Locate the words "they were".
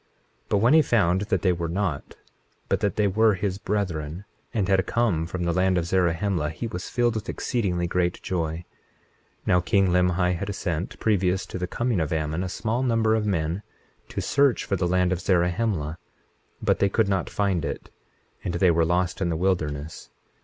1.43-1.69, 2.95-3.35, 18.55-18.83